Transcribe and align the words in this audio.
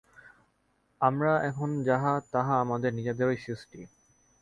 আমরা 1.01 1.31
এখন 1.49 1.69
যাহা, 1.83 2.13
তাহা 2.33 2.53
আমাদের 2.63 2.91
নিজেদেরই 2.93 3.37
সৃষ্টি। 3.37 3.79